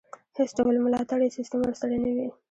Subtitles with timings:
[0.37, 2.27] هېڅ ډول ملاتړی سیستم ورسره نه وي.